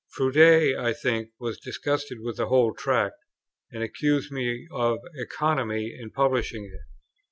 Froude, 0.09 0.73
I 0.79 0.93
think, 0.93 1.29
was 1.39 1.59
disgusted 1.59 2.21
with 2.21 2.37
the 2.37 2.47
whole 2.47 2.73
Tract, 2.73 3.17
and 3.71 3.83
accused 3.83 4.31
me 4.31 4.67
of 4.71 4.97
economy 5.13 5.95
in 5.95 6.09
publishing 6.09 6.65
it. 6.65 6.81